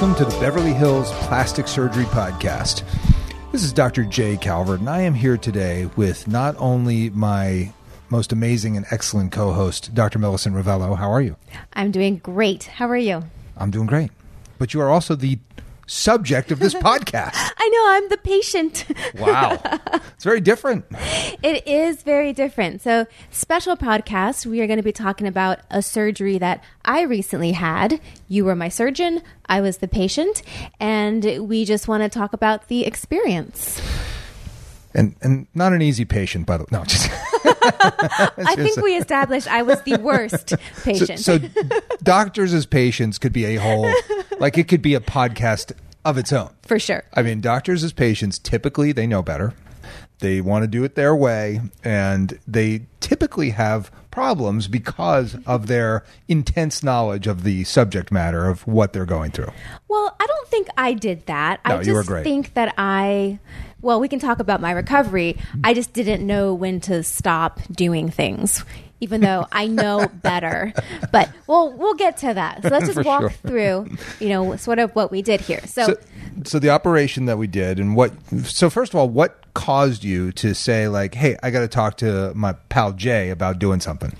[0.00, 2.84] Welcome to the Beverly Hills Plastic Surgery Podcast.
[3.52, 4.02] This is Dr.
[4.04, 7.70] Jay Calvert, and I am here today with not only my
[8.08, 10.18] most amazing and excellent co host, Dr.
[10.18, 10.96] Millicent Rovelo.
[10.96, 11.36] How are you?
[11.74, 12.62] I'm doing great.
[12.64, 13.24] How are you?
[13.58, 14.10] I'm doing great.
[14.56, 15.38] But you are also the
[15.86, 17.49] subject of this podcast.
[17.62, 18.86] I know, I'm the patient.
[19.18, 19.58] Wow.
[20.14, 20.86] It's very different.
[21.42, 22.80] it is very different.
[22.80, 27.52] So, special podcast, we are going to be talking about a surgery that I recently
[27.52, 28.00] had.
[28.28, 30.42] You were my surgeon, I was the patient,
[30.78, 33.80] and we just want to talk about the experience.
[34.94, 36.68] And and not an easy patient, by the way.
[36.72, 37.10] No, just
[37.44, 41.20] I think we established I was the worst patient.
[41.20, 41.48] so, so
[42.02, 43.90] doctors as patients could be a whole
[44.38, 45.72] like it could be a podcast
[46.04, 46.50] of its own.
[46.62, 47.04] For sure.
[47.14, 49.54] I mean, doctors as patients typically they know better.
[50.20, 56.04] They want to do it their way and they typically have problems because of their
[56.28, 59.50] intense knowledge of the subject matter of what they're going through.
[59.88, 61.60] Well, I don't think I did that.
[61.66, 62.24] No, I just you were great.
[62.24, 63.38] think that I
[63.82, 65.34] well, we can talk about my recovery.
[65.38, 65.60] Mm-hmm.
[65.64, 68.64] I just didn't know when to stop doing things.
[69.00, 70.72] Even though I know better,
[71.10, 72.62] but we'll we'll get to that.
[72.62, 73.30] So let's just walk sure.
[73.30, 75.60] through, you know, sort of what we did here.
[75.66, 75.96] So, So,
[76.44, 78.12] so the operation that we did and what
[78.44, 81.96] so first of all, what caused you to say like, "Hey, I got to talk
[81.98, 84.12] to my pal Jay about doing something."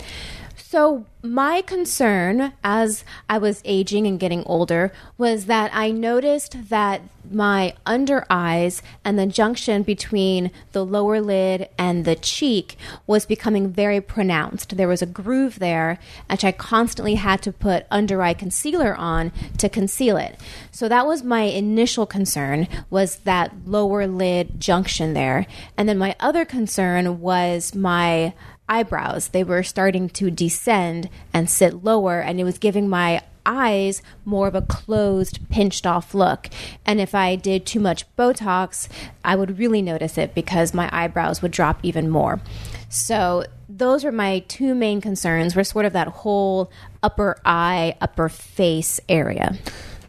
[0.70, 7.02] So, my concern as I was aging and getting older was that I noticed that
[7.28, 13.72] my under eyes and the junction between the lower lid and the cheek was becoming
[13.72, 14.76] very pronounced.
[14.76, 19.32] There was a groove there, and I constantly had to put under eye concealer on
[19.58, 20.38] to conceal it.
[20.70, 25.48] So that was my initial concern was that lower lid junction there.
[25.76, 28.34] And then my other concern was my
[28.70, 29.28] eyebrows.
[29.28, 34.46] They were starting to descend and sit lower, and it was giving my eyes more
[34.48, 36.48] of a closed, pinched off look.
[36.86, 38.88] And if I did too much Botox,
[39.24, 42.40] I would really notice it because my eyebrows would drop even more.
[42.88, 46.70] So those were my two main concerns were sort of that whole
[47.02, 49.58] upper eye, upper face area.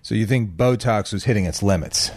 [0.02, 2.12] So you think Botox was hitting its limits?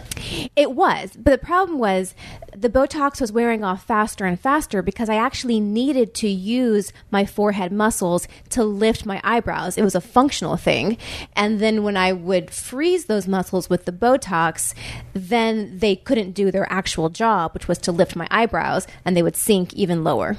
[0.55, 2.15] It was, but the problem was
[2.55, 7.25] the Botox was wearing off faster and faster because I actually needed to use my
[7.25, 9.77] forehead muscles to lift my eyebrows.
[9.77, 10.97] It was a functional thing.
[11.35, 14.73] And then when I would freeze those muscles with the Botox,
[15.13, 19.23] then they couldn't do their actual job, which was to lift my eyebrows, and they
[19.23, 20.37] would sink even lower.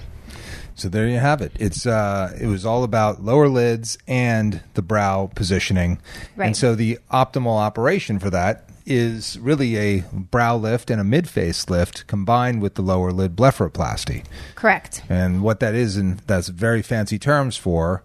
[0.74, 1.52] So there you have it.
[1.58, 5.98] It's uh, it was all about lower lids and the brow positioning,
[6.36, 6.46] Right.
[6.46, 11.28] and so the optimal operation for that is really a brow lift and a mid
[11.28, 14.24] face lift combined with the lower lid blepharoplasty.
[14.54, 15.02] Correct.
[15.08, 18.02] And what that is, and that's very fancy terms for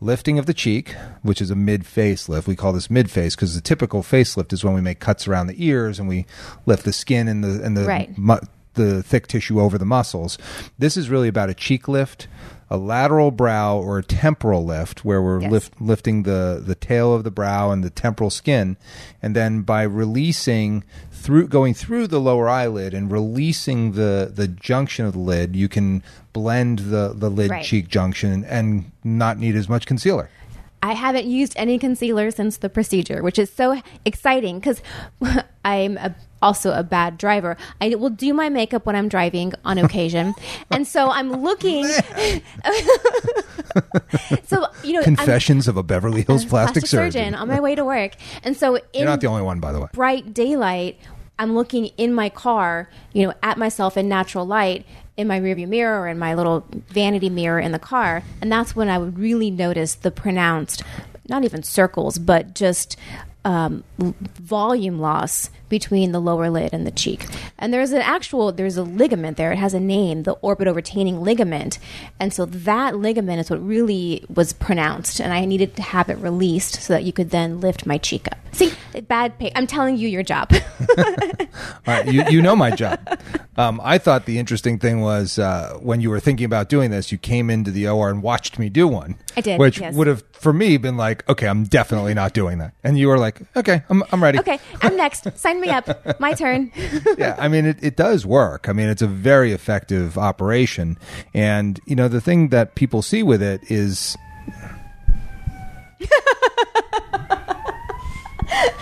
[0.00, 2.46] lifting of the cheek, which is a mid face lift.
[2.46, 5.46] We call this mid face because the typical facelift is when we make cuts around
[5.48, 6.26] the ears and we
[6.66, 8.16] lift the skin and the and the Right.
[8.16, 8.38] mu-
[8.78, 10.38] the thick tissue over the muscles.
[10.78, 12.26] This is really about a cheek lift,
[12.70, 15.50] a lateral brow or a temporal lift where we're Yes.
[15.50, 18.76] lift, lifting the the tail of the brow and the temporal skin
[19.22, 25.04] and then by releasing through going through the lower eyelid and releasing the the junction
[25.06, 26.02] of the lid, you can
[26.32, 27.64] blend the the lid Right.
[27.64, 30.28] cheek junction and not need as much concealer.
[30.82, 34.80] I haven't used any concealer since the procedure, which is so exciting because
[35.64, 37.56] I'm a, also a bad driver.
[37.80, 40.34] I will do my makeup when I'm driving on occasion,
[40.70, 41.86] and so I'm looking.
[44.44, 47.34] so you know, I'm Confessions of a Beverly Hills a plastic, surgeon.
[47.34, 48.12] on my way to work,
[48.42, 49.88] and so in You're not the only one, by the way.
[49.92, 50.98] bright daylight,
[51.38, 55.68] I'm looking in my car, you know, at myself in natural light in my rearview
[55.68, 59.18] mirror or in my little vanity mirror in the car, and that's when I would
[59.18, 60.82] really notice the pronounced,
[61.28, 62.96] not even circles, but just
[63.48, 67.26] um, volume loss between the lower lid and the cheek.
[67.58, 69.52] And there's an actual there's a ligament there.
[69.52, 71.78] It has a name, the orbitoretaining ligament.
[72.20, 76.18] And so that ligament is what really was pronounced and I needed to have it
[76.18, 78.38] released so that you could then lift my cheek up.
[78.52, 78.72] See,
[79.06, 79.52] bad pay.
[79.54, 80.52] I'm telling you your job.
[80.98, 81.04] All
[81.86, 82.98] right, you, you know my job.
[83.56, 87.12] Um, I thought the interesting thing was uh, when you were thinking about doing this,
[87.12, 89.16] you came into the OR and watched me do one.
[89.36, 89.94] I did, which yes.
[89.94, 92.74] would have for me been like, okay, I'm definitely not doing that.
[92.82, 94.38] And you were like, okay, I'm I'm ready.
[94.38, 95.26] okay, I'm next.
[95.38, 96.20] Sign me up.
[96.20, 96.70] My turn.
[97.18, 98.68] yeah, I mean, it, it does work.
[98.68, 100.98] I mean, it's a very effective operation.
[101.34, 104.16] And, you know, the thing that people see with it is.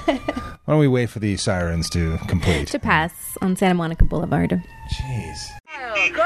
[0.07, 2.69] Why don't we wait for the sirens to complete?
[2.69, 4.51] to pass on Santa Monica Boulevard.
[4.93, 5.39] Jeez.
[5.95, 6.19] Game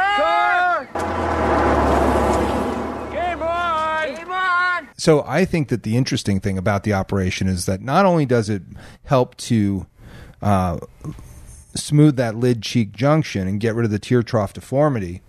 [3.42, 4.06] on!
[4.16, 4.88] Game on!
[5.00, 8.50] So I think that the interesting thing about the operation is that not only does
[8.50, 8.60] it
[9.04, 9.86] help to
[10.42, 10.78] uh,
[11.74, 15.22] smooth that lid cheek junction and get rid of the tear trough deformity,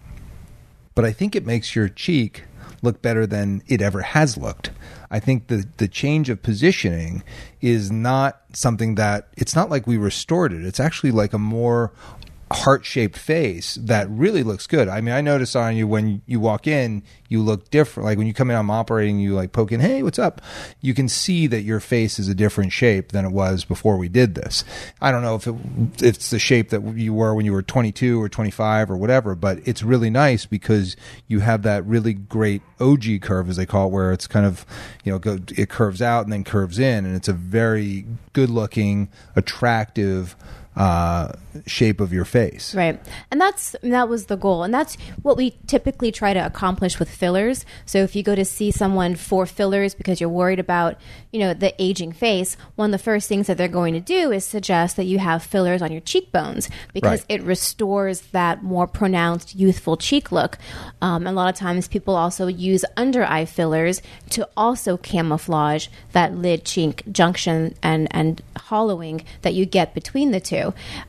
[0.93, 2.43] but I think it makes your cheek
[2.81, 4.71] look better than it ever has looked.
[5.09, 7.23] I think the the change of positioning
[7.61, 10.65] is not something that it's not like we restored it.
[10.65, 11.93] It's actually like a more
[12.53, 14.87] heart shaped face that really looks good.
[14.87, 18.05] I mean, I notice on you when you walk in, you look different.
[18.05, 20.41] Like when you come in, I'm operating, you like poke in, hey, what's up?
[20.81, 24.09] You can see that your face is a different shape than it was before we
[24.09, 24.65] did this.
[25.01, 25.55] I don't know if, it,
[26.03, 29.35] if it's the shape that you were when you were 22 or 25 or whatever,
[29.35, 33.87] but it's really nice because you have that really great ogee curve, as they call
[33.87, 34.65] it, where it's kind of,
[35.03, 38.49] you know, go, it curves out and then curves in, and it's a very good
[38.49, 40.35] looking, attractive,
[40.75, 41.33] uh,
[41.65, 42.73] shape of your face.
[42.73, 42.97] Right.
[43.29, 44.63] And that's that was the goal.
[44.63, 47.65] And that's what we typically try to accomplish with fillers.
[47.85, 50.95] So if you go to see someone for fillers because you're worried about,
[51.31, 54.31] you know, the aging face, one of the first things that they're going to do
[54.31, 57.41] is suggest that you have fillers on your cheekbones because Right.
[57.41, 60.57] it restores that more pronounced youthful cheek look.
[61.01, 66.33] Um, a lot of times people also use under eye fillers to also camouflage that
[66.35, 70.60] lid cheek junction and, and hollowing that you get between the two.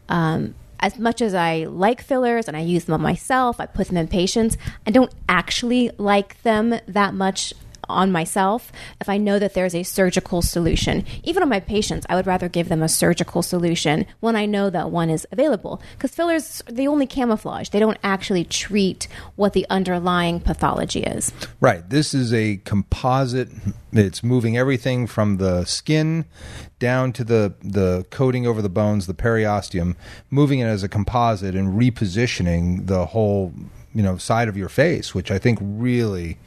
[0.09, 3.87] Um, as much as I like fillers and I use them on myself, I put
[3.87, 7.55] them in patients, I don't actually like them that much
[7.89, 11.05] on myself if I know that there's a surgical solution.
[11.23, 14.71] Even on my patients, I would rather give them a surgical solution when I know
[14.71, 15.81] that one is available.
[15.93, 21.33] Because fillers, they only camouflage, they don't actually treat what the underlying pathology is.
[21.61, 21.89] Right.
[21.89, 23.49] This is a composite.
[23.93, 26.25] It's moving everything from the skin
[26.79, 29.95] down to the the coating over the bones, the periosteum,
[30.31, 33.53] moving it as a composite and repositioning the whole
[33.95, 36.39] you know side of your face, which I think really.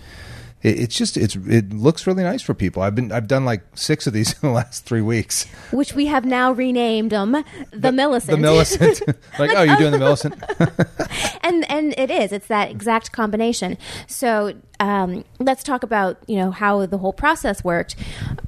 [0.65, 2.81] It- It's just it's it looks really nice for people.
[2.81, 5.45] I've been I've done like six of these in the last three weeks.
[5.71, 7.31] Which we have now renamed them
[7.71, 8.31] the, Millicent.
[8.31, 9.01] The Millicent,
[9.39, 10.35] like oh, you're doing the Millicent.
[11.43, 13.77] and and it is it's that exact combination
[14.07, 17.95] so um, let's talk about you know how the whole process worked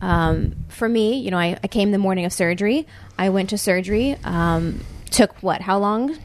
[0.02, 2.88] um, for me you know I, I came the morning of surgery
[3.18, 6.18] i went to surgery um, took what how long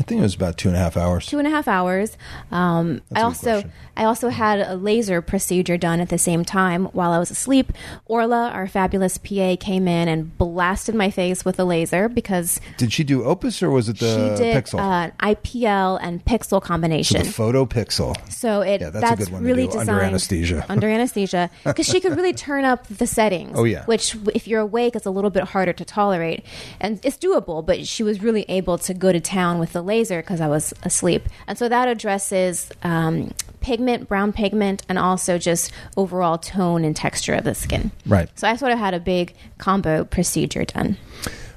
[0.00, 1.26] I think it was about two and a half hours.
[1.26, 2.16] two and a half hours.
[2.50, 3.72] Um, I also question.
[3.96, 7.72] I also had a laser procedure done at the same time while I was asleep.
[8.06, 12.92] Orla, our fabulous PA, came in and blasted my face with a laser because Did
[12.92, 14.80] she do Opus or was it the she did Pixel?
[14.80, 17.22] uh, IPL and Pixel combination.
[17.22, 18.16] the Photo Pixel.
[18.32, 20.66] So it Yeah, that's a that's, good one to really do under anesthesia.
[20.68, 23.52] under anesthesia because she could really turn up the settings.
[23.56, 23.84] Oh, yeah.
[23.84, 26.44] which if you're awake, it's a little bit harder to tolerate,
[26.80, 27.64] and it's doable.
[27.64, 30.72] But she was really able to go to town with the laser because I was
[30.82, 36.94] asleep, and so that addresses um, pigment, brown pigment, and also just overall tone and
[36.96, 37.90] texture of the skin.
[38.06, 38.28] Right.
[38.38, 40.96] So I sort of had a big combo procedure done.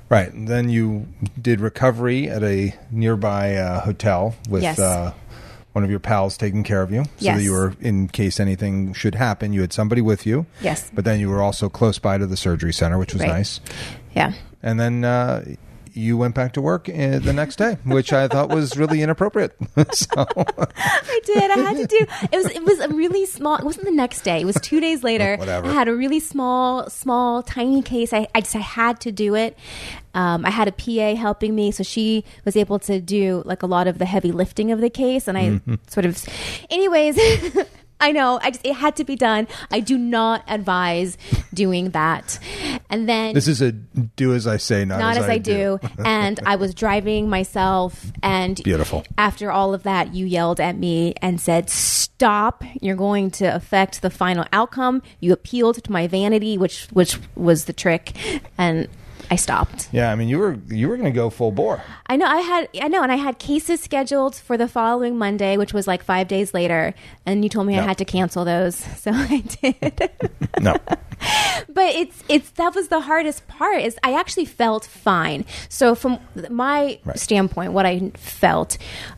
[0.10, 0.32] Right.
[0.32, 1.06] And then you
[1.42, 4.80] did recovery at a nearby uh, hotel with Yes.
[4.80, 5.12] uh,
[5.74, 7.04] one of your pals taking care of you.
[7.04, 7.38] So Yes.
[7.38, 10.46] that you were, in case anything should happen, you had somebody with you.
[10.62, 10.90] Yes.
[10.94, 13.30] But then you were also close by to the surgery center, which was Right.
[13.34, 13.60] nice.
[14.16, 14.32] Yeah.
[14.64, 15.44] And then uh,
[15.98, 19.56] you went back to work uh, the next day, which I thought was really inappropriate.
[19.92, 21.52] so, I did.
[21.52, 22.06] I had to do.
[22.32, 22.46] It was.
[22.48, 23.58] It was a really small.
[23.58, 24.40] It wasn't the next day.
[24.42, 25.36] It was two days later.
[25.40, 25.68] Whatever.
[25.68, 28.14] I had a really small, small, tiny case.
[28.14, 29.58] I, I just I had to do it.
[30.14, 33.68] Um, I had a PA helping me, so she was able to do like a
[33.68, 35.76] lot of the heavy lifting of the case, and I Mm-hmm.
[35.88, 36.24] sort of.
[36.70, 37.18] Anyways.
[38.00, 38.40] I know.
[38.42, 39.48] I just it had to be done.
[39.72, 41.18] I do not advise
[41.54, 42.40] doing that.
[42.90, 45.80] And then this is a do as I say, not, not as, I, do.
[46.06, 49.04] and I was driving myself, and Beautiful.
[49.18, 52.64] After all of that, you yelled at me and said, "Stop!
[52.82, 57.66] You're going to affect the final outcome." You appealed to my vanity, which which was
[57.66, 58.14] the trick,
[58.58, 58.88] and
[59.30, 59.90] I stopped.
[59.92, 61.82] Yeah, I mean, you were you were going to go full bore.
[62.08, 65.58] I know I had I know, and I had cases scheduled for the following Monday,
[65.58, 66.94] which was like five days later,
[67.26, 70.10] and you told me I had to cancel those, so I did.
[70.62, 70.74] No.
[71.70, 76.20] but it's it's that was the hardest part is i actually felt fine so from
[76.50, 77.20] my Right.
[77.20, 78.78] standpoint what i felt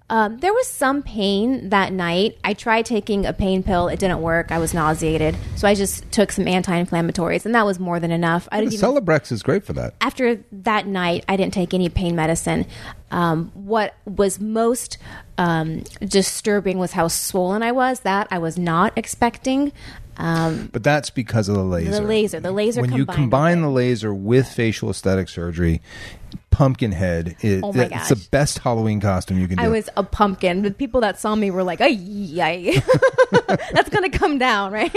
[0.10, 4.22] um, there was some pain that night i tried taking a pain pill it didn't
[4.22, 8.12] work i was nauseated so i just took some anti-inflammatories and that was more than
[8.12, 9.94] enough i didn't even Celebrex is great for that.
[10.02, 12.66] after that night, I didn't take any pain medicine.
[13.12, 14.98] Um, what was most
[15.38, 18.02] um, disturbing was how swollen I was.
[18.02, 19.72] That I was not expecting.
[20.18, 21.92] Um, But that's because of the laser.
[21.92, 22.82] the laser, the laser.
[22.82, 25.82] when you combine the laser with facial aesthetic surgery,
[26.52, 29.64] Pumpkinhead is Oh it's the best Halloween costume you can do.
[29.64, 30.62] I was a pumpkin.
[30.62, 32.82] The people that saw me were like, "Ay,
[33.72, 34.92] that's gonna come down, right?"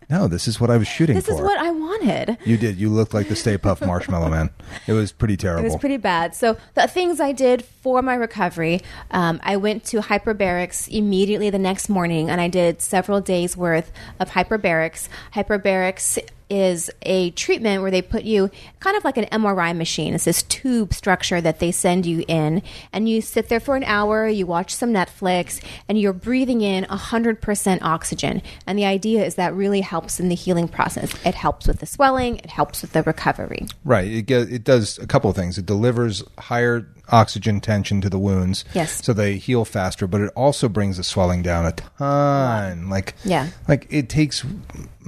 [0.10, 1.32] no, this is what I was shooting This for.
[1.34, 2.38] is what I wanted.
[2.44, 2.76] you did.
[2.76, 4.50] You looked like the Stay Puft Marshmallow Man.
[4.86, 5.62] It was pretty terrible.
[5.64, 6.34] It was pretty bad.
[6.34, 8.80] So the things I did for my recovery,
[9.10, 13.90] um, I went to hyperbarics immediately the next morning, and I did several days worth
[14.20, 15.08] of hyperbarics.
[15.34, 16.18] Hyperbarics
[16.50, 18.50] is a treatment where they put you
[18.80, 20.14] kind of like an MRI machine.
[20.14, 22.62] It's this tube structure that they send you in,
[22.92, 26.84] and you sit there for an hour, you watch some Netflix, and you're breathing in
[26.84, 28.42] 100% oxygen.
[28.66, 31.14] And the idea is that really helps in the healing process.
[31.24, 33.66] It helps with the swelling, it helps with the recovery.
[33.84, 34.08] Right.
[34.10, 35.58] It get, it does a couple of things.
[35.58, 39.04] It delivers higher oxygen tension to the wounds, Yes.
[39.04, 40.06] so they heal faster.
[40.06, 42.88] But it also brings the swelling down a ton.
[42.90, 43.48] Like Yeah.
[43.66, 44.44] like it takes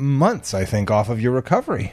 [0.01, 1.93] months, I think, off of your recovery.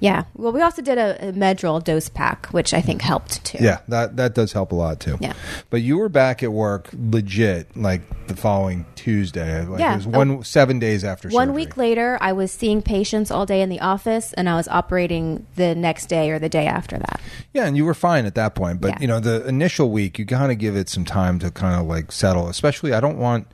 [0.00, 0.24] Yeah.
[0.34, 3.58] Well, we also did a, a Medrol dose pack, which I think helped too.
[3.60, 5.16] Yeah, that that does help a lot too.
[5.20, 5.32] Yeah.
[5.70, 9.64] But you were back at work legit like the following Tuesday.
[9.64, 9.94] Like Yeah.
[9.94, 11.64] It was one seven days after One surgery.
[11.64, 15.46] week later, I was seeing patients all day in the office, and I was operating
[15.56, 17.20] the next day or the day after that.
[17.54, 18.80] Yeah, and you were fine at that point.
[18.80, 18.98] But Yeah.
[19.00, 21.86] you know, the initial week, you kind of give it some time to kind of
[21.86, 22.48] like settle.
[22.48, 23.46] Especially, I don't want,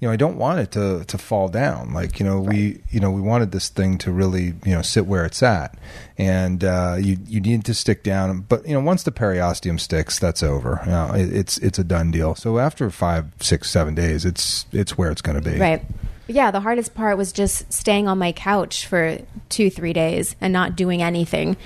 [0.00, 1.92] you know, I don't want it to to fall down.
[1.94, 5.06] Like you know, we you know we wanted this thing to really you know sit
[5.06, 5.76] where it's at,
[6.18, 8.40] and uh, you you need to stick down.
[8.40, 10.80] But you know, once the periosteum sticks, that's over.
[10.84, 12.34] You know, it, it's it's a done deal.
[12.34, 15.58] So after five, six, seven days, it's it's where it's going to be.
[15.58, 15.84] Right.
[16.28, 19.18] Yeah, the hardest part was just staying on my couch for
[19.48, 21.56] two, three days and not doing anything.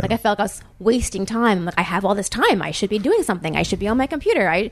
[0.00, 1.64] Like I felt like I was wasting time.
[1.64, 2.60] Like I have all this time.
[2.62, 3.56] I should be doing something.
[3.56, 4.48] I should be on my computer.
[4.48, 4.70] I,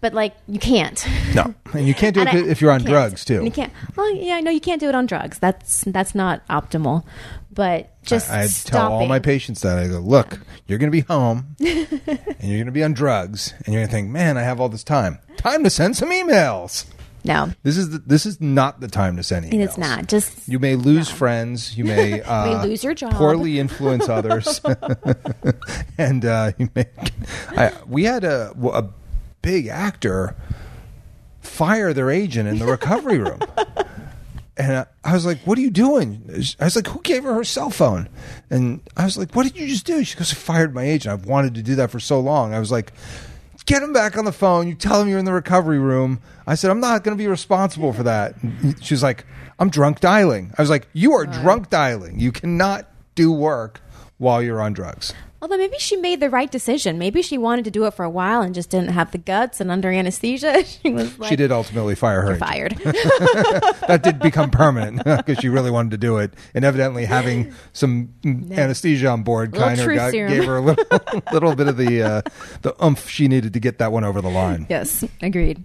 [0.00, 1.06] but like you can't.
[1.34, 3.36] No, and you can't do it I- if you're on drugs too.
[3.36, 3.72] And you can't.
[3.96, 5.38] Well, yeah, I know you can't do it on drugs.
[5.38, 7.04] That's that's not optimal.
[7.52, 10.96] But just I, I tell all my patients that I go, look, you're going to
[10.96, 11.88] be home and
[12.42, 14.68] you're going to be on drugs, and you're going to think, man, I have all
[14.68, 15.20] this time.
[15.36, 16.86] Time to send some emails.
[17.24, 19.64] No, This is the, this is not the time to send emails.
[19.64, 20.06] it's not.
[20.08, 21.76] Just You may lose friends.
[21.76, 23.14] You may, uh, lose your job.
[23.14, 24.60] Poorly influence others,
[25.98, 26.86] and uh, you may.
[27.50, 28.88] I, we had a a
[29.42, 30.36] big actor
[31.40, 33.40] fire their agent in the recovery room.
[34.56, 36.22] And I was like, "What are you doing?"
[36.60, 38.08] I was like, "Who gave her her cell phone?"
[38.50, 41.12] And I was like, "What did you just do?" She goes, "I fired my agent.
[41.12, 42.92] I've wanted to do that for so long." I was like,
[43.66, 44.68] "Get him back on the phone.
[44.68, 47.28] You tell him you're in the recovery room." I said, "I'm not going to be
[47.28, 48.34] responsible for that."
[48.80, 49.24] She's like,
[49.58, 52.20] "I'm drunk dialing." I was like, "You are drunk dialing.
[52.20, 53.80] You cannot do work
[54.18, 55.14] while you're on drugs."
[55.44, 56.96] Although maybe she made the right decision.
[56.96, 59.60] Maybe she wanted to do it for a while and just didn't have the guts.
[59.60, 62.28] And under anesthesia, she was like, she did ultimately fire her.
[62.30, 62.72] "You're fired."
[63.86, 68.14] that did become permanent because she really wanted to do it, and evidently having some
[68.24, 70.84] anesthesia on board Little kind of got, gave her a little,
[71.30, 72.22] little bit of the uh,
[72.62, 74.66] the oomph she needed to get that one over the line.
[74.70, 75.62] yes, agreed.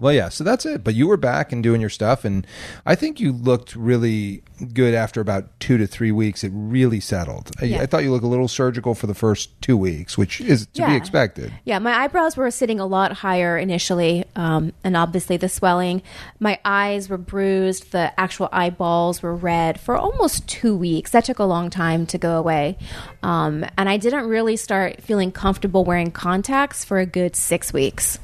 [0.00, 0.82] Well, yeah, so that's it.
[0.82, 2.46] But you were back and doing your stuff, and
[2.86, 4.42] I think you looked really
[4.72, 6.42] good after about two to three weeks.
[6.42, 7.50] It really settled.
[7.60, 7.82] I, Yeah.
[7.82, 10.86] I thought you looked a little surgical for the first two weeks, which is to
[10.86, 11.52] be expected.
[11.64, 16.02] Yeah, my eyebrows were sitting a lot higher initially, um, and obviously the swelling.
[16.38, 17.92] My eyes were bruised.
[17.92, 21.10] The actual eyeballs were red for almost two weeks.
[21.10, 22.78] That took a long time to go away,
[23.22, 28.18] um, and I didn't really start feeling comfortable wearing contacts for a good six weeks.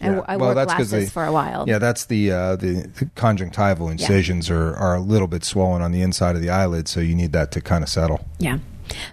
[0.00, 0.22] I, Yeah.
[0.26, 1.64] I Well, wore glasses for a while.
[1.66, 5.92] Yeah, that's the uh, the, the conjunctival incisions are, are a little bit swollen on
[5.92, 8.24] the inside of the eyelid, so you need that to kind of settle.
[8.38, 8.58] Yeah.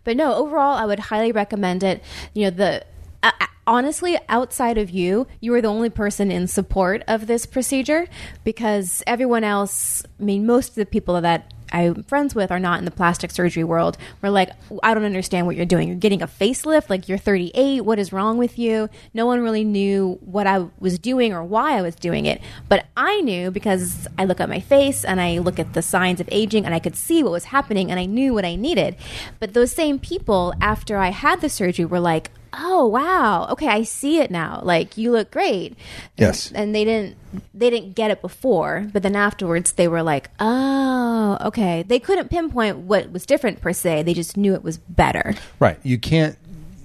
[0.03, 2.03] But no, overall, I would highly recommend it.
[2.33, 2.85] You know, the
[3.23, 7.45] uh, uh, honestly, outside of you, you are the only person in support of this
[7.45, 8.07] procedure
[8.43, 12.79] because everyone else, I mean, most of the people that I'm friends with are not
[12.79, 13.97] in the plastic surgery world.
[14.21, 14.51] We're like,
[14.83, 15.87] I don't understand what you're doing.
[15.87, 17.81] You're getting a facelift, like you're 38.
[17.81, 18.89] What is wrong with you?
[19.13, 22.41] No one really knew what I was doing or why I was doing it.
[22.69, 26.19] But I knew because I look at my face and I look at the signs
[26.19, 28.95] of aging and I could see what was happening and I knew what I needed.
[29.39, 33.83] But those same people, after I had the surgery, were like, oh wow okay i
[33.83, 35.75] see it now like you look great
[36.17, 36.51] Yes.
[36.53, 37.15] and they didn't
[37.53, 42.29] they didn't get it before but then afterwards they were like oh okay they couldn't
[42.29, 45.79] pinpoint what was different per se they just knew it was better Right.
[45.83, 46.37] You can't.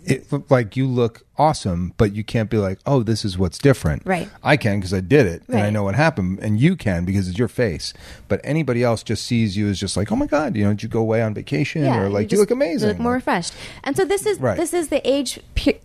[0.05, 4.03] It, like you look awesome, but you can't be like, "Oh, this is what's different."
[4.05, 4.29] Right.
[4.43, 7.29] I can because I did it, and I know what happened, and you can because
[7.29, 7.93] it's your face.
[8.29, 10.83] But anybody else just sees you as just like, "Oh my god, you know, did
[10.83, 13.97] you go away on vacation?" or like, "You just look amazing." look more refreshed and
[13.97, 14.57] so this is Right.
[14.57, 15.39] this is the age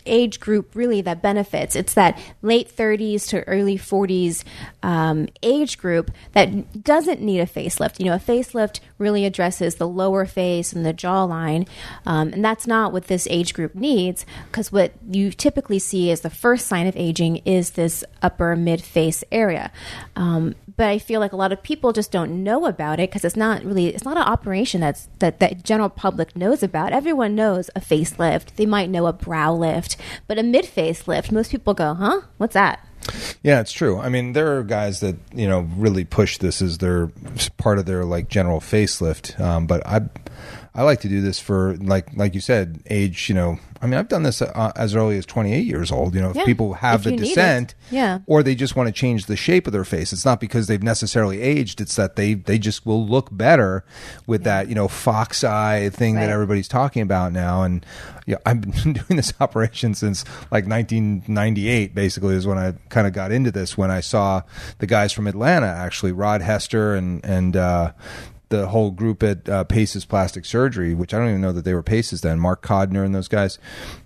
[0.06, 4.44] age group really that benefits it's that late 30s to early 40s
[4.84, 9.88] um, age group that doesn't need a facelift you know a facelift really addresses the
[9.88, 11.68] lower face and the jawline
[12.06, 16.22] um, and that's not what this age group needs because what you typically see as
[16.22, 19.72] the first sign of aging is this upper mid face area.
[20.16, 23.26] Um, but I feel like a lot of people just don't know about it because
[23.26, 26.94] it's not really it's not an operation that's that that general public knows about.
[26.94, 28.56] Everyone knows a facelift.
[28.56, 32.22] They might know a brow lift, but a mid face lift, most people go, "Huh?
[32.38, 32.86] What's that?"
[33.42, 34.00] Yeah, it's true.
[34.00, 37.08] I mean, there are guys that you know really push this as their
[37.58, 39.40] part of their like general facelift.
[39.40, 40.02] Um, but I,
[40.76, 43.30] I like to do this for like like you said, age.
[43.30, 46.14] You know, I mean, I've done this uh, as early as 28 years old.
[46.14, 47.30] You know, if Yeah, people have if the you need it.
[47.30, 48.20] descent, Yeah.
[48.28, 50.14] or they just want to change the shape of their face.
[50.14, 51.82] It's not because they've necessarily aged.
[51.82, 53.84] It's that they they just will look better
[54.28, 57.64] with that you know fox eye thing that everybody's talking about now.
[57.64, 57.84] And
[58.28, 61.96] yeah, I've been doing this operation since like 1998.
[61.96, 63.78] Basically, is when I kind of got into this.
[63.78, 64.42] When I saw
[64.78, 67.56] the guys from Atlanta, actually, Rod Hester and and.
[67.56, 67.92] uh
[68.50, 71.74] the whole group at uh, Paces Plastic Surgery, which I don't even know that they
[71.74, 73.60] were Paces then, Mark Codner and those guys,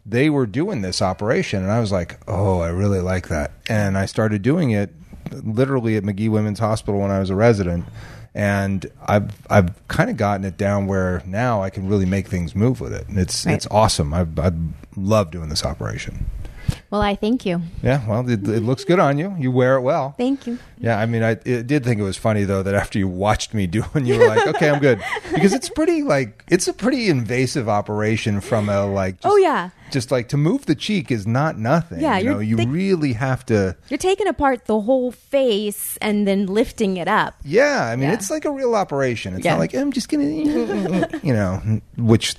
[0.05, 1.61] they were doing this operation.
[1.63, 3.51] And I was like, oh, I really like that.
[3.69, 4.93] And I started doing it
[5.31, 7.85] literally at Magee Women's Hospital when I was a resident.
[8.33, 12.55] And I've I've kind of gotten it down where now I can really make things
[12.55, 13.07] move with it.
[13.09, 13.55] And it's Right.
[13.55, 14.13] it's awesome.
[14.13, 14.51] I I
[14.95, 16.27] love doing this operation.
[16.91, 17.61] Well, I thank you.
[17.81, 19.33] Yeah, well, it, it looks good on you.
[19.39, 20.13] You wear it well.
[20.17, 20.59] Thank you.
[20.77, 23.65] Yeah, I mean, I did think it was funny though that after you watched me
[23.65, 25.01] do it, you were like, "Okay, I'm good,"
[25.33, 29.15] because it's pretty like it's a pretty invasive operation from a like.
[29.23, 29.69] Oh, just, Oh, yeah.
[29.91, 31.99] Just like to move the cheek is not nothing.
[32.01, 33.75] Yeah, you know, you really have to.
[33.89, 37.35] You're taking apart the whole face and then lifting it up.
[37.43, 38.13] Yeah, I mean, Yeah.
[38.15, 39.35] it's like a real operation.
[39.35, 39.51] It's Yeah.
[39.51, 40.23] not like I'm just gonna,
[41.23, 42.35] you know, which,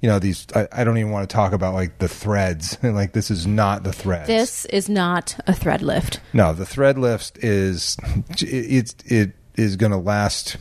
[0.00, 0.46] you know, these.
[0.54, 2.76] I, I don't even want to talk about like the threads.
[2.82, 4.26] like this is not the threads.
[4.26, 6.20] This is not a thread lift.
[6.32, 7.96] No, the thread lift is
[8.40, 10.56] it it is going to last.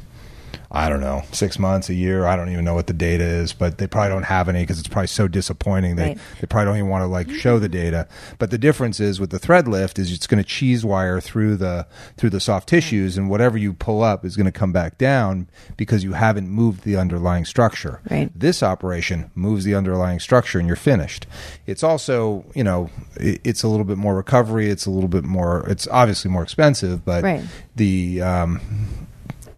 [0.71, 2.25] I don't know, six months, a year.
[2.25, 4.79] I don't even know what the data is, but they probably don't have any because
[4.79, 5.95] it's probably so disappointing.
[5.95, 6.17] They Right.
[6.41, 8.07] they probably don't even want to like show the data.
[8.39, 11.57] But the difference is with the thread lift is it's going to cheese wire through
[11.57, 11.85] the
[12.17, 15.47] through the soft tissues, and whatever you pull up is going to come back down
[15.77, 18.01] because you haven't moved the underlying structure.
[18.09, 18.29] Right.
[18.35, 21.25] This operation moves the underlying structure, and you're finished.
[21.65, 24.69] It's also you know it, it's a little bit more recovery.
[24.69, 25.65] It's a little bit more.
[25.69, 27.43] It's obviously more expensive, but Right.
[27.75, 28.59] the um,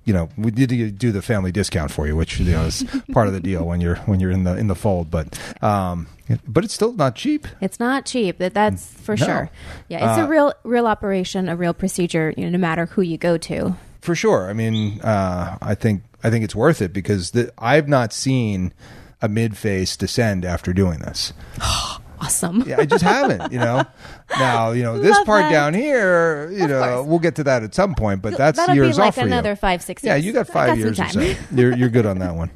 [0.08, 3.28] you know we did do the family discount for you, which you know is part
[3.28, 5.12] of the deal when you're when you're in the in the fold.
[5.12, 6.08] But um,
[6.48, 7.46] but it's still not cheap.
[7.62, 8.38] It's not cheap.
[8.40, 9.26] That that's for No.
[9.26, 9.50] sure.
[9.90, 12.34] Yeah, it's Uh, a real real operation, a real procedure.
[12.38, 13.76] You know, no matter who you go to.
[14.02, 14.50] For sure.
[14.50, 18.74] I mean, uh, I think I think it's worth it because the, I've not seen
[19.22, 21.34] a mid face descend after doing this.
[22.20, 22.64] Awesome.
[22.68, 23.52] Yeah, I just haven't.
[23.52, 23.84] You know.
[24.38, 25.52] Now you know this Love part that.
[25.52, 26.52] down here.
[26.52, 27.08] You Of know, course.
[27.08, 28.22] we'll get to that at some point.
[28.22, 29.28] But that's That'll years be like off for you.
[29.28, 30.26] another five, six Yeah, years.
[30.26, 31.22] you got I five years or so.
[31.22, 31.38] time.
[31.50, 32.52] You're you're good on that one.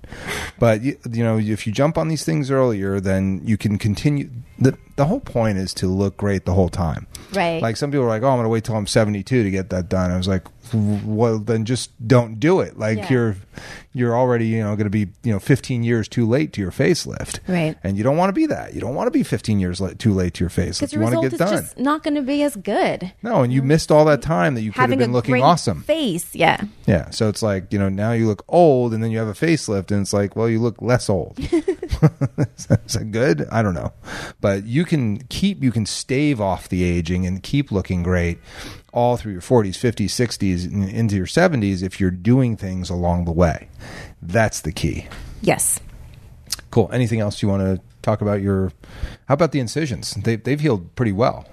[0.59, 4.29] But you, you know, if you jump on these things earlier, then you can continue.
[4.61, 7.07] The The whole point is to look great the whole time.
[7.33, 7.61] Right.
[7.61, 9.69] Like some people are like, "Oh, I'm going to wait till I'm 72 to get
[9.71, 12.77] that done." I was like, "Well, then just don't do it.
[12.77, 13.09] Like Yeah.
[13.09, 13.35] you're
[13.93, 16.71] you're already you know going to be you know 15 years too late to your
[16.71, 17.75] facelift, Right.
[17.83, 18.73] And you don't want to be that.
[18.73, 20.79] You don't want to be 15 years late, too late to your facelift.
[20.79, 21.49] Because You want to get is done.
[21.49, 23.11] just not going to be as good.
[23.23, 23.69] no, and you mm-hmm.
[23.69, 25.81] missed all that time that you could have been looking awesome.
[25.83, 26.61] face, yeah.
[26.85, 29.33] Yeah, so it's like you know now you look old, and then you have a
[29.33, 31.39] facelift, and it's like, well, you look less old.
[32.87, 33.47] Is that good?
[33.51, 33.93] I don't know,
[34.39, 38.39] but you can keep you can stave off the aging and keep looking great
[38.93, 43.25] all through your 40s, 50s, 60s, and into your 70s if you're doing things along
[43.25, 43.67] the way.
[44.21, 45.07] That's the key.
[45.41, 45.79] Yes.
[46.69, 46.89] Cool.
[46.93, 48.41] Anything else you want to talk about?
[48.41, 48.71] Your
[49.27, 50.13] how about the incisions?
[50.13, 51.45] They they've healed pretty well.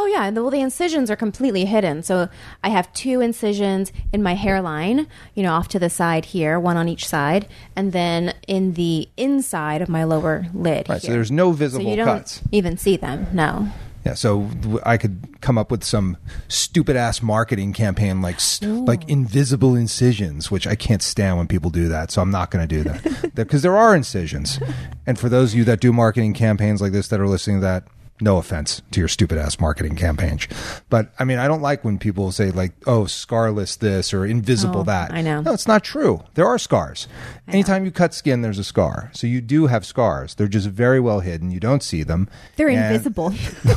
[0.00, 2.04] Oh yeah, and the, well the incisions are completely hidden.
[2.04, 2.28] So
[2.62, 6.76] I have two incisions in my hairline, you know, off to the side here, one
[6.76, 10.88] on each side, and then in the inside of my lower lid.
[10.88, 11.02] Right.
[11.02, 12.40] So there's no visible So you don't cuts.
[12.52, 13.26] even see them.
[13.32, 13.70] No.
[14.04, 14.48] Yeah, so
[14.86, 20.68] I could come up with some stupid ass marketing campaign like like invisible incisions, which
[20.68, 22.12] I can't stand when people do that.
[22.12, 24.60] So I'm not going to do that because there are incisions.
[25.08, 27.62] And for those of you that do marketing campaigns like this that are listening to
[27.62, 27.84] that,
[28.20, 30.46] no offense to your stupid ass marketing campaigns,
[30.88, 34.80] but I mean I don't like when people say like, "Oh, scarless this" or "invisible
[34.80, 35.40] Oh, that." I know.
[35.42, 36.22] No, it's not true.
[36.34, 37.06] There are scars.
[37.46, 39.10] Anytime you cut skin, there's a scar.
[39.14, 40.34] So you do have scars.
[40.34, 41.50] They're just very well hidden.
[41.50, 42.28] You don't see them.
[42.56, 43.32] They're And- invisible.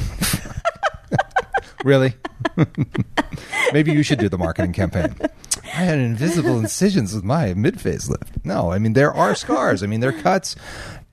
[1.84, 2.14] Really?
[3.74, 5.16] Maybe you should do the marketing campaign.
[5.64, 8.28] I had invisible incisions with my mid facelift.
[8.44, 9.82] No, I mean there are scars.
[9.82, 10.56] I mean they're cuts,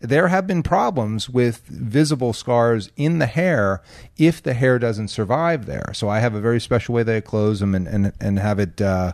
[0.00, 3.82] there have been problems with visible scars in the hair
[4.16, 5.90] if the hair doesn't survive there.
[5.94, 8.58] So I have a very special way that I close them and and, and have
[8.58, 8.80] it.
[8.80, 9.12] Uh,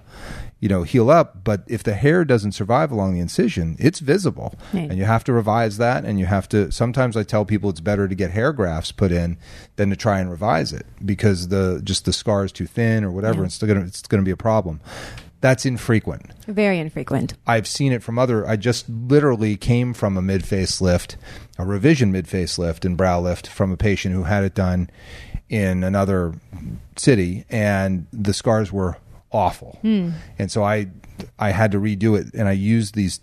[0.61, 4.55] you know, heal up, but if the hair doesn't survive along the incision, it's visible,
[4.73, 4.89] Right.
[4.89, 6.07] and you have to revise that.
[6.07, 6.73] And you have to.
[6.73, 9.37] Sometimes I tell people it's better to get hair grafts put in
[9.77, 13.11] than to try and revise it because the just the scar is too thin or
[13.11, 13.41] whatever.
[13.41, 13.47] Yeah.
[13.47, 14.81] It's still gonna it's going to be a problem.
[15.45, 16.33] That's infrequent.
[16.47, 17.35] Very infrequent.
[17.47, 18.49] I've seen it from other.
[18.49, 21.17] I just literally came from a mid facelift,
[21.59, 24.89] a revision mid facelift and brow lift from a patient who had it done
[25.51, 26.33] in another
[26.97, 28.97] city, and the scars were
[29.33, 29.81] awful.
[29.83, 30.13] Hmm.
[30.39, 30.87] And so I,
[31.39, 33.21] I had to redo it, and I used these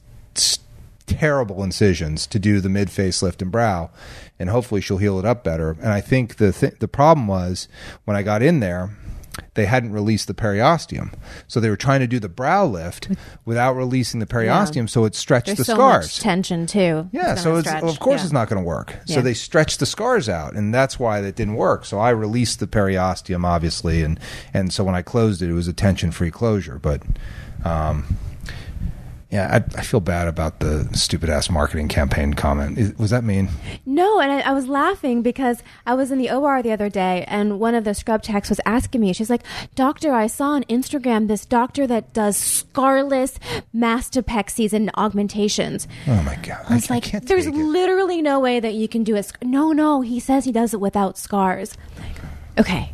[1.08, 3.90] terrible incisions to do the mid facelift and brow,
[4.38, 5.72] and hopefully she'll heal it up better.
[5.82, 7.68] And I think the th- the problem was
[8.06, 8.96] when I got in there
[9.54, 11.14] they hadn't released the periosteum.
[11.48, 13.10] So they were trying to do the brow lift
[13.46, 16.20] without releasing the periosteum, so it stretched There's the so scars.
[16.20, 17.08] tension too.
[17.12, 18.26] yeah, It's so it's, of course Yeah.
[18.26, 18.96] it's not going to work.
[19.06, 19.22] So Yeah.
[19.22, 21.86] they stretched the scars out, and that's why that didn't work.
[21.86, 24.20] So I released the periosteum, obviously, and
[24.54, 26.80] and so when I closed it, it was a tension-free closure.
[26.82, 27.02] But
[27.64, 28.18] um,
[29.32, 32.78] yeah, I, I feel bad about the stupid ass marketing campaign comment.
[32.78, 33.50] Is, was that mean?
[33.86, 37.24] No, and I, I was laughing because I was in the OR the other day,
[37.30, 39.14] and one of the scrub techs was asking me.
[39.14, 43.38] She's like, "Doctor, I saw on Instagram this doctor that does scarless
[43.74, 46.66] mastopexies and augmentations." Oh my god!
[46.68, 49.24] I was like, can't "There's literally no way that you can do it.
[49.24, 51.78] sc- no, no." He says he does it without scars.
[51.98, 52.92] Oh like, okay.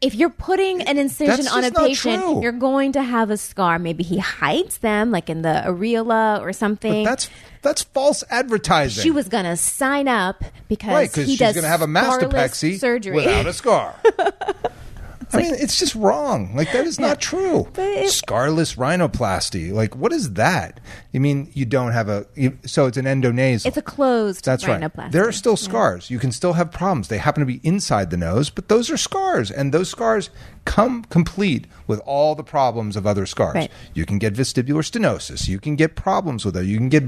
[0.00, 2.42] If you're putting an incision on a patient, true.
[2.42, 3.78] you're going to have a scar.
[3.78, 7.04] Maybe he hides them, like in the areola or something.
[7.04, 7.30] But that's
[7.62, 9.02] that's false advertising.
[9.02, 11.86] she was going to sign up because right he she's does going to have a
[11.86, 13.94] mastopexy surgery without a scar.
[15.32, 16.54] I mean, it's just wrong.
[16.54, 17.68] Like that is not true.
[17.76, 19.72] It- Scarless rhinoplasty.
[19.72, 20.80] Like what is that?
[21.12, 22.26] You mean you don't have a?
[22.34, 23.66] You, so it's an endonasal.
[23.66, 24.80] It's a closed That's right.
[25.12, 26.10] There are still scars.
[26.10, 27.08] You can still have problems.
[27.08, 30.30] They happen to be inside the nose, but those are scars, and those scars
[30.64, 33.54] come complete with all the problems of other scars.
[33.54, 33.70] Right.
[33.94, 35.48] You can get vestibular stenosis.
[35.48, 36.64] You can get problems with it.
[36.66, 37.02] You can get,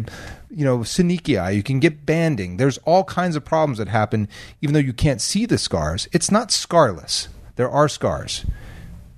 [0.50, 1.54] you know, synechia.
[1.54, 2.56] You can get banding.
[2.56, 4.28] There's all kinds of problems that happen,
[4.62, 6.08] even though you can't see the scars.
[6.12, 7.28] It's not scarless.
[7.56, 8.44] There are scars.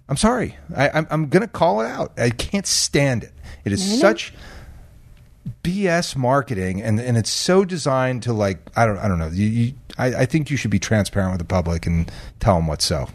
[0.09, 0.57] I'm sorry.
[0.77, 2.19] I, I'm, I'm going to call it out.
[2.19, 3.33] I can't stand it.
[3.65, 3.97] It is know.
[3.99, 4.35] such
[5.63, 9.29] BS marketing, and and it's so designed to like I don't I don't know.
[9.29, 12.67] You, you I, I think you should be transparent with the public and tell them
[12.67, 13.09] what's so.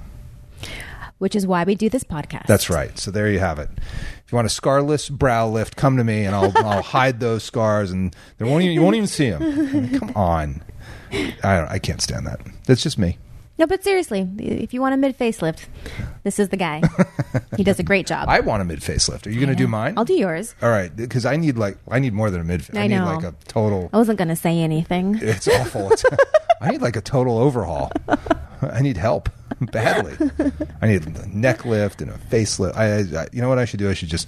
[1.19, 2.47] which is why we do this podcast.
[2.47, 2.97] That's right.
[2.97, 3.69] So there you have it.
[4.25, 7.43] If you want a scarless brow lift, come to me, and I'll I'll hide those
[7.43, 9.99] scars, and there won't even, you won't even see them.
[9.99, 10.63] come on.
[11.11, 11.69] I don't.
[11.69, 12.41] I can't stand that.
[12.65, 13.17] That's just me.
[13.59, 15.65] No, but seriously, if you want a mid facelift,
[16.23, 16.81] this is the guy.
[17.57, 18.29] he does a great job.
[18.29, 19.27] I want a mid facelift.
[19.27, 19.95] Are you going to do mine?
[19.97, 20.55] I'll do yours.
[20.61, 22.65] All right, because I need like I need more than a mid.
[22.73, 23.03] I need know.
[23.03, 23.89] like a total.
[23.91, 25.19] I wasn't going to say anything.
[25.21, 25.91] It's awful.
[25.91, 26.05] It's,
[26.61, 27.91] I need like a total overhaul.
[28.61, 29.29] I need help
[29.71, 30.15] badly.
[30.81, 32.75] I need a neck lift and a facelift.
[32.75, 33.89] I, I, you know what I should do?
[33.89, 34.27] I should just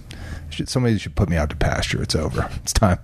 [0.50, 2.02] should, somebody should put me out to pasture.
[2.02, 2.50] It's over.
[2.62, 3.00] It's time.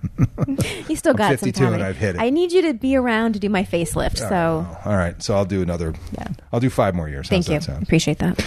[0.88, 1.74] You still got 52 some time.
[1.74, 2.20] and I've hit it.
[2.20, 4.18] I need you to be around to do my facelift.
[4.18, 5.94] So all right, so I'll do another.
[6.12, 6.28] Yeah.
[6.52, 7.28] I'll do five more years.
[7.28, 7.74] thank How's you.
[7.74, 8.44] Appreciate that.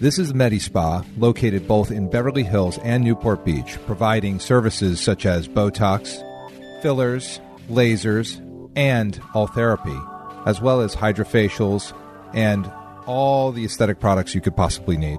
[0.00, 5.26] This is Medi Spa, located both in Beverly Hills and Newport Beach, providing services such
[5.26, 6.22] as Botox,
[6.80, 8.40] fillers, lasers,
[8.76, 9.98] and all therapy,
[10.44, 11.92] as well as hydrofacials
[12.34, 12.70] and
[13.06, 15.18] all the aesthetic products you could possibly need.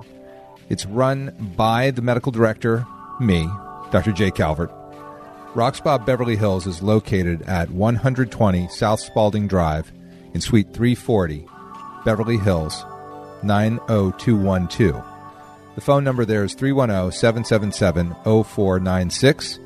[0.70, 2.86] It's run by the medical director,
[3.20, 3.50] me,
[3.92, 4.12] Dr.
[4.12, 4.72] Jay Calvert.
[5.56, 9.92] Rock Spa Beverly Hills is located at 120 South Spalding Drive
[10.34, 11.48] in Suite 340,
[12.06, 12.86] Beverly Hills,
[13.44, 15.04] 90212.
[15.76, 19.60] The phone number there is 310 777 0496.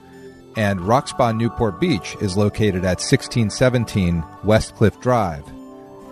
[0.55, 5.45] And Rock Spa Newport Beach is located at 1617 Westcliff Drive,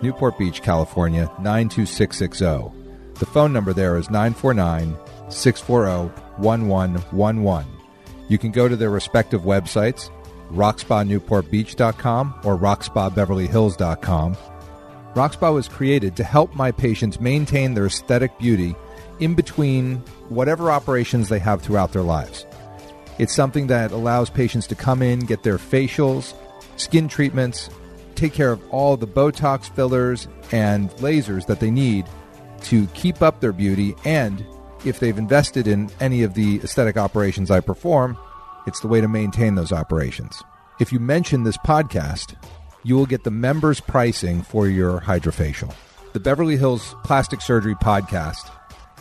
[0.02, 2.78] Newport Beach, California 92660.
[3.18, 4.96] The phone number there is 949
[5.28, 7.66] 640 1111.
[8.28, 10.10] You can go to their respective websites,
[10.52, 14.36] rockspanewportbeach.com or rockspabeverlyhills.com.
[15.14, 18.74] Rockspa was created to help my patients maintain their aesthetic beauty
[19.18, 19.96] in between
[20.28, 22.46] whatever operations they have throughout their lives.
[23.20, 26.32] It's something that allows patients to come in, get their facials,
[26.76, 27.68] skin treatments,
[28.14, 32.06] take care of all the Botox fillers and lasers that they need
[32.62, 34.42] to keep up their beauty and
[34.86, 38.16] if they've invested in any of the aesthetic operations I perform,
[38.66, 40.42] it's the way to maintain those operations.
[40.78, 42.34] If you mention this podcast,
[42.84, 45.74] you will get the members' pricing for your hydrofacial.
[46.14, 48.50] The Beverly Hills Plastic Surgery Podcast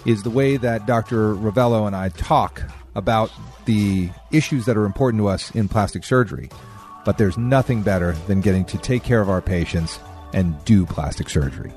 [0.06, 1.36] is the way that Dr.
[1.36, 2.64] Rovelo and I talk
[3.00, 3.32] about
[3.66, 6.50] the issues that are important to us in plastic surgery.
[7.06, 10.00] But there's nothing better than getting to take care of our patients
[10.34, 11.74] and do plastic surgery.